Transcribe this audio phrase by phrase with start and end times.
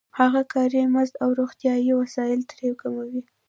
[0.19, 3.21] هغه کاري مزد او روغتیايي وسایل ترې کموي